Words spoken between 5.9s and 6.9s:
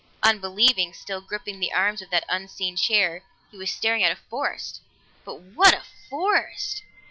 forest!